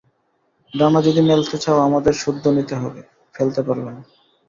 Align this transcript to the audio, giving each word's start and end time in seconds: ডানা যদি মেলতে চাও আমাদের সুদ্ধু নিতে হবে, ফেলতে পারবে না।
ডানা 0.73 0.99
যদি 1.01 1.21
মেলতে 1.21 1.57
চাও 1.57 1.79
আমাদের 1.79 2.13
সুদ্ধু 2.13 2.49
নিতে 2.57 2.75
হবে, 2.75 3.01
ফেলতে 3.35 3.61
পারবে 3.67 3.89
না। 3.89 4.01